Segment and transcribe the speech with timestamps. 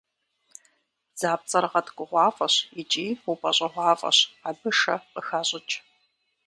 [1.11, 5.73] Бдзапцӏэр гъэткӏугъуафӏэщ икӏи упӏэщӏыгъуафӏэщ, абы шэ къыхащӏыкӏ.